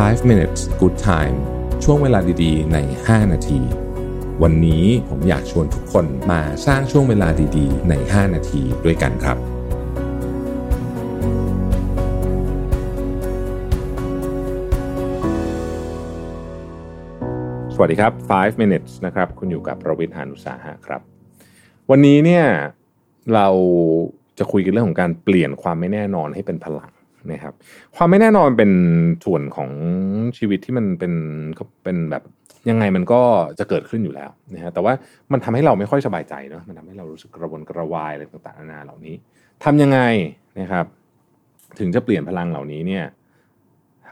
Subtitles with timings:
[0.00, 1.36] 5 minutes good time
[1.84, 3.60] ช่วงเวลาดีๆ ใน 5 นาที
[4.42, 9.36] วันนี้ผมอยากชวนทุกคนมาสร้างช่วงเวลาดีๆ ใน 5 นาทีด้วยกันครับ
[17.74, 21.00] สวัสดีครับ 5 minutes นะครับ คุณอยู่กับประวิทยานุสาหะครับ
[21.90, 22.44] วันนี้เนี่ย
[23.34, 23.48] เรา
[24.38, 26.92] จะคุยกันเรื่องของการเปลี่ยนความไม่แน่นอนให้เป็นพลัง
[27.30, 27.54] นะครับ
[27.96, 28.70] ความไม่แน่นอนเป็น
[29.24, 29.70] ส่วนของ
[30.38, 31.12] ชีวิตที่มันเป็น
[31.84, 32.22] เป็นแบบ
[32.70, 33.20] ยังไงมันก็
[33.58, 34.92] จะเกิดขึ้นอยู่แล้วนะฮะแต่ว่า
[35.32, 39.14] มันทำให้เราไม่ค่อยสบายใจเนาะมันทำให้เรารู้สึกกระวนกระวายอะไรต่างๆนานาเหล่านี้
[39.64, 40.00] ทำยังไง
[40.60, 40.86] นะครับ
[41.78, 43.04] ถึงจะเปลี่ยนพลังเหล่านี้เนี่ย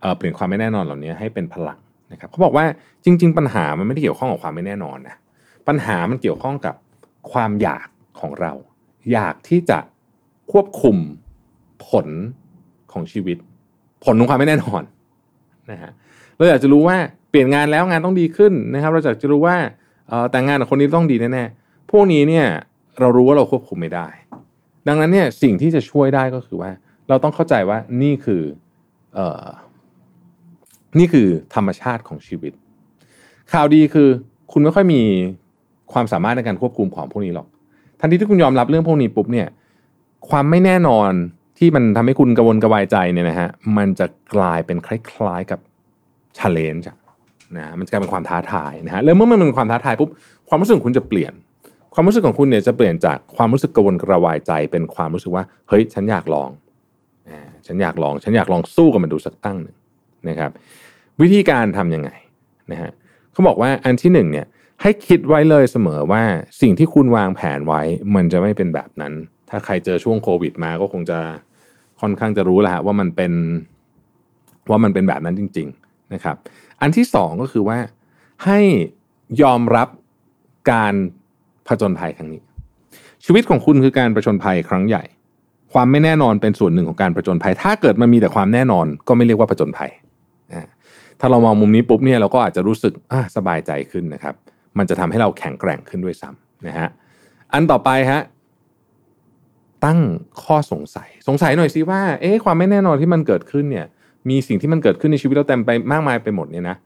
[0.00, 1.78] เเปลี่ยนความไม่แน่นอนเหล่านี้ให้เป็นพลัง
[2.12, 2.64] นะครับเขาบอกว่า
[3.04, 5.16] จริง ๆ ปัญหามันไม่ได้เกี่ยวข้องกับความไม่แน่นอนนะ
[5.68, 6.74] ปัญหามันเกี่ยวข้องกับ
[7.32, 7.88] ความอยาก
[8.20, 8.52] ของเรา
[9.12, 9.78] อยากที่จะ
[10.52, 10.96] ควบคุม
[11.88, 12.08] ผล
[12.94, 13.36] ของชีวิต
[14.04, 14.82] ผลของความไม่แน่นอน
[15.70, 15.92] นะฮะ
[16.36, 16.96] เราอยากจะรู้ว่า
[17.30, 19.56] เปลี่ยนงานแล้วงานต้องดีขึ้นนะครับ เราอยากจะรู้ว่า
[20.30, 22.46] แต่งงานกับคนนี้ต้องดีแน่ๆพวกนี้เนี่ย
[23.00, 24.06] เรารู้ว่าเราควบคุมไม่ได้
[24.88, 26.70] ดังนั้นเนี่ยสิ่งที่จะช่วยได้ก็คือว่า
[27.08, 28.42] เราต้องเข้าใจว่านี่คือ
[29.18, 29.46] ออ
[30.98, 32.52] นี่คือธรรมชาติของชีวิต
[33.52, 34.08] ข่าวดีคือ
[34.52, 35.00] คุณไม่ค่อยมี
[35.92, 37.46] ความสามารถในการควบคุมของพวกนี้หรอก
[38.00, 39.48] ทันทีที่คุณยอมรับเรื่องพวกนี้ปุ๊บเนี่ย
[40.30, 41.12] ความไม่แน่นอน
[41.64, 45.60] ที่มันทำให้คุณกระวนกระวายใจเนี่ยนะฮะมันจะกลายเป็นคล้ายๆกับ
[46.38, 46.88] ชาเลนจ์
[47.56, 50.10] นะมันจะกลายเป็นความท้าทายนะฮะแล้วเมื่อมันเป็นความท้าทายปุ๊บ
[50.48, 51.32] ความรู้สึกของคุณจะเปลี่ยน
[51.94, 56.50] ความรู้สึกของคุณเนี่ยจะเปลี่ยนจากความรู้สึกกระวนกระวายใจ เป็นความรู้สึกว่าเฮ้ยฉันอยากลอง
[57.66, 59.76] ฉันอยากลอง ฉันอยากลองสู้กับมันดูสักตั้งหนึ่ง
[60.28, 60.50] นะครับ
[61.20, 62.10] วิธีการทํำยังไง
[62.72, 62.90] นะฮะ
[63.32, 64.46] เขาบอกว่าอันที่หนึ่งเนี่ย
[64.82, 66.22] ให้คิดไว้เลยเสมอว่า
[66.60, 67.82] สิ่งที่คุณวางแผนไว้
[68.14, 69.12] มันจะไม่เป็นแบบนั้น
[69.50, 71.18] ถ้าใครเจอช่วงโควิดมาก็คงจะ
[72.00, 73.32] ค่อนข้างจะรู้แหละว่ามันเป็น
[74.70, 76.36] ว่ามันเป็นแบบนั้นจริง ๆนะครับ
[76.80, 77.78] อันที่สองก็คือว่า
[78.44, 78.60] ให้
[79.42, 79.88] ยอมรับ
[80.72, 80.94] การ
[81.68, 82.42] ผจญภัยครั้งนี้
[83.24, 85.04] ชีวิตของคุณคือการประจนภัยครั้งใหญ่
[85.72, 89.90] ความไม่แน่นอนเป็นส่วนหนึ่งของการประจนภัย ถ้าเกิดมันมีแต่ความแน่นอนก็ไม่เรียกว่าผจญภัย
[91.20, 92.92] ถ้าเรามองมุมนี้ปุ๊บเนี่ยเราก็อาจจะรู้สึก
[93.36, 94.34] สบายใจขึ้นนะครับ
[94.78, 96.88] มันจะทำให้เราแข็งแกร่งขึ้นด้วยซ้ำนะฮะ
[97.52, 98.20] อันต่อไปฮะ
[99.84, 99.98] ตั้ง
[100.44, 103.86] ข้อสงสัย สงสัยหน่อยสิว่า เอ๊ะความไม่แน่นอนที่มันเกิดขึ้นเนี่ย
[104.28, 106.76] มีสิ่งที่มันเกิดขึ้นในชีวิตเราเต็มไปมากมายไปหมดเนี่ยนะ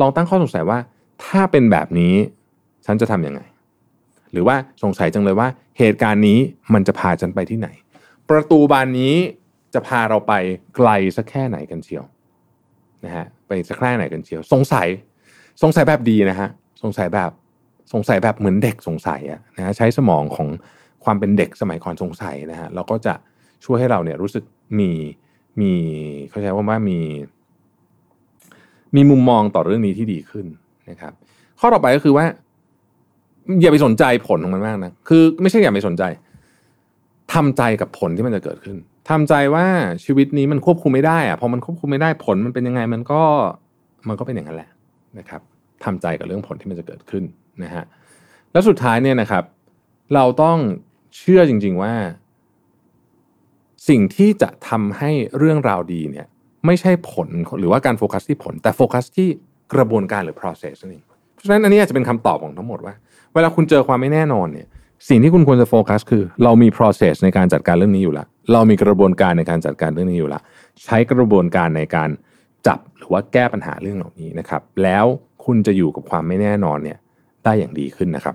[0.00, 0.78] ลองตั้งข้อสงสัยว่า
[1.24, 2.14] ถ้าเป็นแบบนี้
[2.86, 3.40] ฉันจะทํำยังไง
[4.32, 5.48] หรือว่าสงสัยจังเลยว่า
[5.78, 6.38] เหตุการณ์นี้
[6.74, 7.68] มันจะพาฉันไปที่ไหน
[8.28, 9.14] ประตูบานนี้
[9.74, 10.32] จะพาเราไป
[10.76, 12.04] ไกลสักแค่ไหนกันเชียว
[13.04, 14.88] นะฮะไปสักแค่ไหนกันเชียว สงสัย
[15.62, 16.48] สงสัยแบบดีนะฮะ
[16.82, 17.30] สงสัยแบบ
[17.92, 20.48] สงสัยแบบเหมือนเด็กสงสัยอะนะใช้สมองของ
[21.04, 23.14] ความเป็นเด็กสมัยก่อนสงสัยนะฮะเราก็จะ
[23.64, 24.44] ช่วยให้เราเนี่ยรู้สึก
[24.78, 24.90] มี
[25.60, 25.72] มี
[26.28, 26.98] เขาใช้ว่าว่ามี
[28.96, 30.46] มีมุมมองต่อเรื่องนี้ที่ดีขึ้น
[30.90, 31.12] นะครับ
[31.60, 32.24] ข้อต่อไปก็คือว่า
[33.60, 36.02] อย่าไปสนใจผลของมันมากนะคือ ไม่ใช่อย่าไปสนใจ
[37.34, 38.76] ทำใจกับผลที่มันจะเกิดขึ้น
[39.10, 39.66] ทำใจว่า
[40.04, 43.22] ชีวิตนี้มันควบคุมไม่ได้อะพอมันควบคุมไม่ได้ผลมันเป็นยังไงมันก็
[44.08, 44.70] มันก็เป็นอย่างนั้นแหละ
[45.18, 45.40] นะครับ
[45.84, 47.24] ทำใจกับเรื่องผลที่มันจะเกิดขึ้น
[47.64, 47.84] นะฮะ
[48.52, 49.44] แล้วสุดท้ายเนี่ยนะครับ
[50.14, 50.58] เราต้อง
[51.16, 51.94] เชื่อจริง ๆว่า
[53.88, 56.26] สิ่งที่จะทำให้เรื่องราวดีเนี่ย
[56.66, 59.28] ไม่ใช่ผลหรือว่าการโฟกัสที่ผล แต่โฟกัสที่
[59.74, 61.04] กระบวนการหรือ process นั่นเอง
[61.34, 62.94] เพราะฉะนั้นอันนี้อาจจะเป็นคำตอบของทั้งหมดว่า
[63.34, 64.66] เวลาคุณเจอความไม่แน่นอนเนี่ย
[65.08, 70.42] สิ่งที่คุณควรจะโฟกัสคือ เรามี process ในการจัดการเรื่องนี้อยู่แล้วเรามีกระบวนการในการจัดการเรื่องนี้อยู่แล้ว
[70.84, 72.10] ใช้กระบวนการในการ
[72.66, 75.04] จับหรือว่าแก้ปัญหาเรื่องเหล่านี้นะครับ แล้ว
[75.44, 76.98] คุณจะอยู่กับความไม่แน่นอนเนี่ย
[77.44, 78.34] ได้อย่างดีขึ้นนะครับ